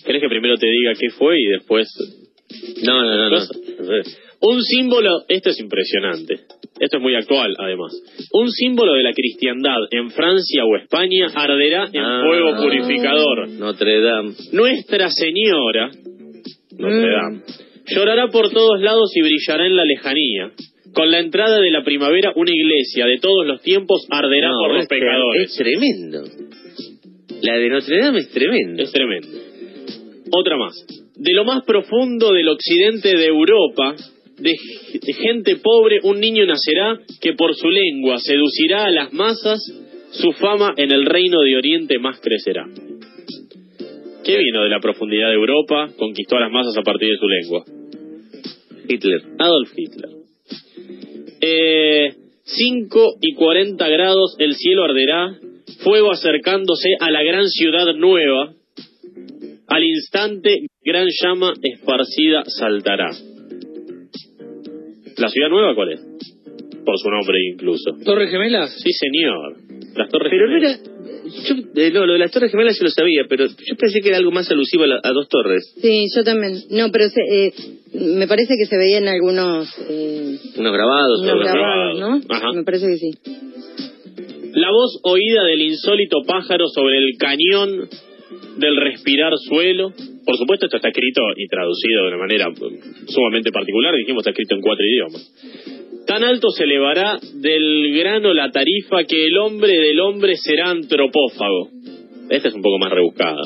¿Querés 0.05 0.21
que 0.21 0.29
primero 0.29 0.55
te 0.57 0.67
diga 0.67 0.93
qué 0.99 1.09
fue 1.09 1.39
y 1.39 1.45
después... 1.45 1.87
No, 2.83 3.01
no, 3.03 3.15
no. 3.17 3.29
no. 3.29 3.37
Cosa. 3.37 3.53
Un 4.41 4.61
símbolo, 4.61 5.23
esto 5.29 5.49
es 5.51 5.59
impresionante, 5.61 6.33
esto 6.79 6.97
es 6.97 7.01
muy 7.01 7.15
actual 7.15 7.55
además, 7.57 7.93
un 8.33 8.51
símbolo 8.51 8.93
de 8.93 9.03
la 9.03 9.13
cristiandad 9.13 9.77
en 9.91 10.09
Francia 10.11 10.65
o 10.65 10.75
España 10.75 11.27
arderá 11.33 11.85
en 11.93 12.01
Ah. 12.03 12.21
fuego 12.27 12.61
purificador. 12.61 13.47
Notre 13.51 14.01
Dame. 14.01 14.33
Nuestra 14.51 15.09
Señora, 15.09 15.89
Notre 16.77 17.07
Mm. 17.07 17.21
Dame, 17.21 17.41
llorará 17.87 18.27
por 18.27 18.51
todos 18.51 18.81
lados 18.81 19.11
y 19.15 19.21
brillará 19.21 19.65
en 19.65 19.75
la 19.75 19.85
lejanía. 19.85 20.51
Con 20.93 21.09
la 21.09 21.19
entrada 21.19 21.59
de 21.59 21.71
la 21.71 21.83
primavera, 21.83 22.33
una 22.35 22.51
iglesia 22.51 23.05
de 23.07 23.17
todos 23.17 23.47
los 23.47 23.61
tiempos 23.61 24.05
arderá 24.09 24.49
No, 24.49 24.59
por 24.59 24.75
los 24.75 24.87
pecadores. 24.87 25.49
Es 25.49 25.57
tremendo. 25.57 26.23
La 27.41 27.57
de 27.57 27.69
Notre 27.69 27.99
Dame 27.99 28.19
es 28.19 28.29
tremendo. 28.29 28.83
Es 28.83 28.91
tremendo. 28.91 29.27
Otra 30.31 30.57
más. 30.57 30.73
De 31.15 31.33
lo 31.33 31.45
más 31.45 31.63
profundo 31.65 32.31
del 32.31 32.47
occidente 32.47 33.17
de 33.17 33.25
Europa, 33.25 33.95
de, 34.37 34.55
de 35.01 35.13
gente 35.13 35.55
pobre, 35.57 35.99
un 36.03 36.19
niño 36.19 36.45
nacerá 36.45 36.99
que 37.21 37.33
por 37.33 37.55
su 37.55 37.69
lengua 37.69 38.17
seducirá 38.19 38.85
a 38.85 38.91
las 38.91 39.13
masas, 39.13 39.59
su 40.11 40.31
fama 40.33 40.73
en 40.77 40.91
el 40.91 41.05
reino 41.05 41.41
de 41.41 41.57
Oriente 41.57 41.97
más 41.97 42.19
crecerá. 42.19 42.65
¿Qué 44.23 44.37
vino 44.37 44.63
de 44.63 44.69
la 44.69 44.79
profundidad 44.79 45.29
de 45.29 45.35
Europa? 45.35 45.89
Conquistó 45.97 46.37
a 46.37 46.41
las 46.41 46.51
masas 46.51 46.77
a 46.77 46.81
partir 46.81 47.09
de 47.09 47.17
su 47.17 47.27
lengua. 47.27 47.65
Hitler. 48.87 49.21
Adolf 49.39 49.71
Hitler. 49.75 50.09
Eh, 51.41 52.13
5 52.45 53.15
y 53.21 53.33
40 53.35 53.87
grados 53.89 54.35
el 54.39 54.55
cielo 54.55 54.83
arderá, 54.83 55.37
fuego 55.83 56.11
acercándose 56.11 56.89
a 56.99 57.11
la 57.11 57.23
gran 57.23 57.47
ciudad 57.47 57.93
nueva. 57.95 58.53
Al 59.67 59.83
instante, 59.83 60.67
gran 60.83 61.07
llama 61.21 61.53
esparcida 61.61 62.43
saltará. 62.45 63.09
¿La 65.17 65.27
ciudad 65.29 65.49
nueva 65.49 65.75
cuál 65.75 65.93
es? 65.93 66.01
Por 66.85 66.97
su 66.97 67.09
nombre 67.09 67.37
incluso. 67.53 67.91
¿Torres 68.03 68.29
Gemelas? 68.29 68.71
Sí, 68.81 68.91
señor. 68.91 69.57
Las 69.95 70.09
torres 70.09 70.31
Pero 70.31 70.47
no 70.47 70.59
Gemelas. 70.59 70.81
era. 70.81 70.92
Yo, 71.47 71.55
eh, 71.75 71.91
no, 71.91 72.05
lo 72.05 72.13
de 72.13 72.19
las 72.19 72.31
Torres 72.31 72.51
Gemelas 72.51 72.77
yo 72.77 72.83
lo 72.85 72.89
sabía, 72.91 73.23
pero 73.27 73.45
yo 73.47 73.75
pensé 73.77 74.01
que 74.01 74.09
era 74.09 74.17
algo 74.17 74.31
más 74.31 74.49
alusivo 74.51 74.83
a, 74.83 74.87
la- 74.87 74.99
a 75.03 75.11
dos 75.11 75.27
torres. 75.27 75.73
Sí, 75.81 76.05
yo 76.15 76.23
también. 76.23 76.53
No, 76.69 76.91
pero 76.91 77.09
se, 77.09 77.21
eh, 77.21 77.53
me 77.93 78.27
parece 78.27 78.53
que 78.57 78.65
se 78.65 78.77
veía 78.77 78.99
en 78.99 79.07
algunos, 79.07 79.67
eh, 79.89 80.37
Unos 80.57 80.73
grabados. 80.73 81.21
unos 81.21 81.39
grabados, 81.39 81.99
¿no? 81.99 82.21
Ajá. 82.29 82.51
Me 82.53 82.63
parece 82.63 82.87
que 82.87 82.97
sí. 82.97 83.11
La 84.53 84.69
voz 84.71 84.99
oída 85.03 85.43
del 85.45 85.61
insólito 85.61 86.17
pájaro 86.27 86.67
sobre 86.67 86.97
el 86.99 87.17
cañón 87.17 87.89
del 88.57 88.77
respirar 88.77 89.33
suelo. 89.49 89.91
Por 90.25 90.37
supuesto, 90.37 90.67
esto 90.67 90.77
está 90.77 90.89
escrito 90.89 91.21
y 91.35 91.47
traducido 91.47 92.03
de 92.03 92.07
una 92.09 92.17
manera 92.17 92.45
eh, 92.49 92.79
sumamente 93.07 93.51
particular. 93.51 93.95
Dijimos, 93.95 94.21
está 94.21 94.29
escrito 94.29 94.55
en 94.55 94.61
cuatro 94.61 94.85
idiomas. 94.85 95.33
Tan 96.05 96.23
alto 96.23 96.49
se 96.49 96.63
elevará 96.63 97.19
del 97.35 97.97
grano 97.97 98.33
la 98.33 98.51
tarifa 98.51 99.03
que 99.05 99.25
el 99.25 99.37
hombre 99.37 99.73
del 99.79 99.99
hombre 99.99 100.35
será 100.35 100.69
antropófago. 100.69 101.69
Esta 102.29 102.47
es 102.47 102.53
un 102.53 102.61
poco 102.61 102.79
más 102.79 102.91
rebuscada. 102.91 103.41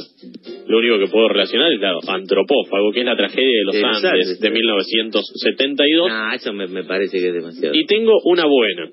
Lo 0.67 0.77
único 0.77 0.99
que 0.99 1.07
puedo 1.11 1.27
relacionar 1.29 1.71
es, 1.71 1.79
claro, 1.79 1.99
antropófago, 2.07 2.91
que 2.93 2.99
es 2.99 3.05
la 3.05 3.15
tragedia 3.15 3.57
de 3.57 3.63
los 3.63 3.75
De 3.75 3.81
los 3.81 4.03
Andes 4.03 4.39
de 4.39 4.47
sí. 4.47 4.53
1972. 4.53 6.07
Ah, 6.11 6.31
eso 6.35 6.53
me, 6.53 6.67
me 6.67 6.83
parece 6.83 7.19
que 7.19 7.27
es 7.27 7.33
demasiado. 7.33 7.75
Y 7.75 7.85
tengo 7.85 8.13
una 8.23 8.45
buena. 8.45 8.89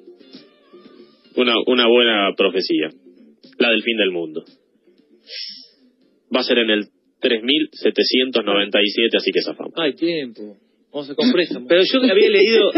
Una, 1.36 1.54
una 1.66 1.86
buena 1.86 2.32
profecía. 2.36 2.90
La 3.58 3.70
del 3.70 3.82
fin 3.82 3.96
del 3.96 4.10
mundo. 4.10 4.44
Va 6.34 6.40
a 6.40 6.44
ser 6.44 6.58
en 6.58 6.70
el 6.70 6.86
3797, 7.20 9.16
así 9.16 9.30
que 9.32 9.42
zafamos. 9.42 9.74
Hay 9.76 9.94
tiempo. 9.94 10.56
Vamos 10.92 11.10
a 11.10 11.14
préstamo. 11.32 11.66
Pero 11.68 11.82
yo 11.92 12.00
había 12.00 12.30
leído. 12.30 12.70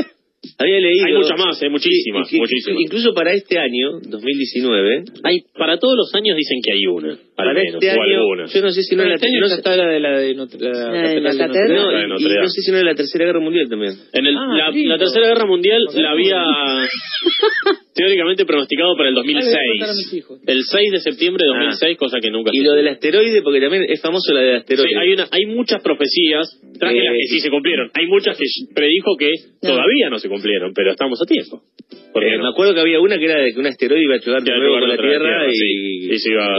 Había 0.59 0.79
leído. 0.81 1.07
Hay 1.07 1.15
muchas 1.15 1.39
más, 1.39 1.63
eh, 1.63 1.69
muchísimas, 1.69 2.29
Sí, 2.29 2.37
y- 2.37 2.39
y- 2.39 2.41
muchísimas. 2.41 2.81
Incluso 2.83 3.15
para 3.15 3.33
este 3.35 3.59
año, 3.59 3.99
2019. 4.09 5.05
Hay, 5.25 5.41
para 5.59 5.79
todos 5.79 5.97
los 5.97 6.15
años 6.15 6.37
dicen 6.37 6.61
que 6.65 6.73
hay 6.73 6.87
una, 6.87 7.19
al 7.39 7.47
para 7.47 7.53
menos, 7.55 7.75
este 7.83 7.89
o 7.99 8.03
año. 8.03 8.17
alguna. 8.21 8.47
Yo 8.47 8.61
no 8.63 8.71
sé 8.71 8.83
si 8.83 8.95
no 8.97 9.03
Bueno, 9.03 9.09
era 9.09 9.15
este 9.17 9.27
año 9.29 9.41
no 9.41 9.47
está 9.55 9.77
la 9.77 9.87
de 9.89 10.01
la 10.01 10.19
de 10.19 10.35
Notre, 10.35 10.59
la, 10.61 10.71
La 10.71 10.81
la. 10.93 11.49
Dame. 11.49 11.75
no, 11.75 11.91
La 11.93 12.07
no 12.09 12.49
sé 12.49 12.61
si 12.63 12.71
no 12.73 12.79
era 12.79 12.87
la 12.91 12.95
Tercera 12.95 13.25
Guerra 13.27 13.41
Mundial 13.41 13.69
también. 13.69 13.93
En 14.13 14.27
el, 14.27 14.37
Ah, 14.37 14.57
la, 14.57 14.71
la 14.73 14.99
Tercera 14.99 15.27
Guerra 15.29 15.47
Mundial 15.47 15.83
la 15.95 16.11
había 16.13 16.41
teóricamente 17.95 18.45
pronosticado 18.45 18.97
para 18.97 19.09
el 19.09 19.17
Ah, 19.17 19.23
le 19.25 19.33
voy 19.33 19.33
a 19.33 19.45
2006. 19.45 19.57
contar 19.73 19.89
a 19.89 19.93
mis 19.97 20.13
hijos. 20.15 20.41
El 20.47 20.61
6 20.65 20.93
de 20.93 21.01
septiembre 21.01 21.43
de 21.45 21.49
2006, 21.49 21.97
cosa 21.99 22.19
que 22.21 22.31
nunca 22.31 22.51
Y 22.53 22.61
lo 22.63 22.73
del 22.73 22.89
asteroide, 22.89 23.43
porque 23.43 23.61
también 23.61 23.85
es 23.89 24.01
famoso 24.03 24.33
la 24.35 24.41
del 24.41 24.57
asteroide. 24.57 24.89
Sí, 24.89 24.95
hay, 25.01 25.13
una, 25.13 25.27
hay 25.31 25.47
muchas 25.47 25.83
profecías, 25.83 26.47
traje 26.79 26.99
Eh, 26.99 27.05
las 27.05 27.15
que 27.17 27.27
sí 27.37 27.41
se 27.41 27.51
cumplieron. 27.51 27.91
Hay 27.95 28.07
muchas 28.07 28.37
que 28.37 28.45
predijo 28.75 29.17
que 29.19 29.31
No. 29.63 29.71
todavía 29.77 30.11
no 30.11 30.19
se 30.19 30.29
cumplieron, 30.29 30.73
pero 30.75 30.91
estamos 30.93 31.21
a 31.23 31.27
tiempo. 31.27 31.63
¿Por 32.13 32.23
qué 32.23 32.35
Eh, 32.35 32.37
no? 32.39 32.45
me 32.45 32.49
acuerdo 32.51 32.75
que 32.75 32.81
había 32.81 33.01
una 33.01 33.19
que 33.19 33.25
era 33.25 33.41
de 33.41 33.53
que 33.53 33.61
un 33.61 33.67
asteroide 33.67 34.03
iba 34.05 34.17
a 34.17 34.21
chocar 34.21 34.43
de 34.43 34.51
nuevo 34.51 34.79
con 34.81 34.89
la 34.89 34.95
la 34.97 34.97
Tierra, 35.01 35.19
Tierra, 35.19 35.49
y, 35.49 35.55
sí. 35.55 36.09
Y 36.13 36.19
se 36.19 36.31
iba- 36.33 36.45
a, 36.47 36.59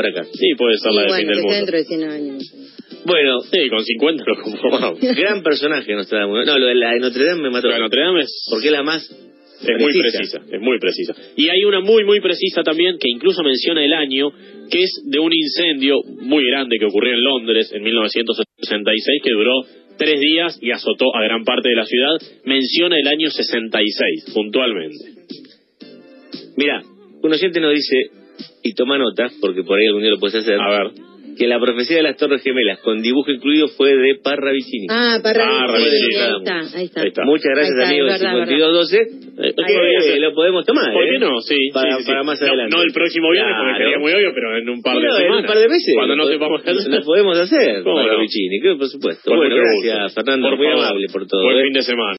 mejor 0.00 0.20
acá. 0.20 0.28
Sí, 0.32 0.54
puede 0.56 0.76
ser 0.78 0.92
la 0.92 1.02
del 1.02 1.10
fin 1.12 1.26
bueno, 1.26 1.28
del 1.28 1.36
que 1.36 1.42
sea 1.42 1.42
mundo. 1.42 1.56
dentro 1.56 1.76
de 1.78 1.84
100 1.84 2.02
años. 2.04 2.54
Bueno, 3.04 3.40
Sí, 3.40 3.68
con 3.68 3.84
50 3.84 4.24
lo 4.26 4.42
comprobamos. 4.42 5.00
gran 5.16 5.42
personaje 5.42 5.94
Nostradamus. 5.94 6.46
No, 6.46 6.58
lo 6.58 6.66
de 6.66 6.74
la 6.74 6.92
de 6.92 7.00
Notre 7.00 7.24
Dame 7.24 7.42
me 7.42 7.50
mató. 7.50 7.68
Pero 7.68 7.80
Notre 7.80 8.02
Dame 8.02 8.22
es, 8.22 8.46
Porque 8.50 8.66
es 8.66 8.72
la 8.72 8.82
más 8.82 9.10
es 9.60 9.78
muy 9.78 9.92
precisa, 9.92 10.40
es 10.50 10.60
muy 10.60 10.78
precisa. 10.78 11.14
Y 11.36 11.48
hay 11.48 11.64
una 11.64 11.80
muy, 11.80 12.04
muy 12.04 12.20
precisa 12.20 12.62
también 12.62 12.96
que 12.98 13.10
incluso 13.10 13.42
menciona 13.42 13.84
el 13.84 13.92
año, 13.92 14.30
que 14.70 14.82
es 14.82 15.02
de 15.04 15.18
un 15.18 15.30
incendio 15.34 15.96
muy 16.22 16.46
grande 16.46 16.78
que 16.78 16.86
ocurrió 16.86 17.12
en 17.12 17.22
Londres 17.22 17.70
en 17.74 17.82
1966, 17.82 19.22
que 19.22 19.32
duró 19.32 19.52
tres 19.98 20.18
días 20.18 20.58
y 20.62 20.70
azotó 20.70 21.14
a 21.14 21.22
gran 21.24 21.44
parte 21.44 21.68
de 21.68 21.76
la 21.76 21.84
ciudad. 21.84 22.16
Menciona 22.44 22.96
el 22.98 23.06
año 23.06 23.28
66, 23.28 24.32
puntualmente. 24.32 24.96
Mira, 26.56 26.82
un 27.22 27.32
oyente 27.32 27.60
nos 27.60 27.74
dice, 27.74 28.19
y 28.62 28.74
toma 28.74 28.98
nota, 28.98 29.28
porque 29.40 29.62
por 29.62 29.78
ahí 29.78 29.86
algún 29.86 30.02
día 30.02 30.10
lo 30.10 30.18
puedes 30.18 30.36
hacer. 30.36 30.58
A 30.60 30.70
ver. 30.70 30.90
que 31.38 31.46
la 31.46 31.58
profecía 31.58 31.96
de 31.96 32.02
las 32.02 32.16
Torres 32.18 32.42
Gemelas, 32.42 32.80
con 32.80 33.00
dibujo 33.00 33.30
incluido, 33.30 33.68
fue 33.68 33.96
de 33.96 34.16
Parra 34.22 34.52
Vicini. 34.52 34.88
Ah, 34.90 35.16
para 35.22 35.40
Ah, 35.40 35.64
ahí 35.72 35.88
está, 35.88 36.76
ahí 36.76 36.84
está. 36.84 37.00
Ahí 37.00 37.08
está. 37.08 37.24
Muchas 37.24 37.48
gracias, 37.54 37.70
está, 37.78 37.88
amigos 37.88 38.12
es 38.12 38.20
de 38.20 38.26
verdad, 38.26 38.44
5212. 38.44 38.96
Eh, 39.40 39.54
Eh, 39.56 40.20
lo 40.20 40.34
podemos 40.34 40.66
tomar, 40.66 40.92
¿Por 40.92 41.04
¿eh? 41.04 41.08
qué 41.12 41.18
no? 41.18 41.40
Sí, 41.40 41.56
Para, 41.72 41.96
sí, 41.96 42.02
sí, 42.02 42.06
para 42.10 42.24
más 42.24 42.40
No, 42.42 42.46
adelante. 42.46 42.76
No, 42.76 42.82
el 42.82 42.92
próximo 42.92 43.30
viernes, 43.30 43.54
porque 43.56 43.72
Claro. 43.72 43.84
sería 43.88 43.98
muy 44.04 44.12
obvio, 44.12 44.30
pero 44.34 44.56
en 44.58 44.68
un 44.68 44.82
par 44.82 44.96
de 44.96 45.00
semanas. 45.00 45.24
en 45.24 45.32
un 45.32 45.46
par 45.46 45.58
de 45.58 45.68
meses. 45.68 45.94
Cuando 45.96 46.16
no 46.16 46.24
sepamos 46.26 46.60
qué 46.60 46.70
hacer. 46.76 46.92
Lo 46.92 47.04
podemos 47.06 47.38
hacer, 47.38 47.82
¿Cómo 47.84 47.96
Parra 47.96 48.12
no? 48.12 48.18
Por 48.76 48.88
supuesto. 48.88 49.24
Con 49.30 49.36
bueno, 49.38 49.54
gracias, 49.56 49.96
gusto. 50.02 50.20
Fernando, 50.20 50.44
Por 50.50 50.58
muy 50.58 50.66
favor. 50.66 50.84
amable 50.84 51.06
por 51.10 51.22
todo. 51.26 51.42
Buen 51.44 51.56
¿eh? 51.56 51.62
fin 51.62 51.72
de 51.72 51.82
semana. 51.88 52.08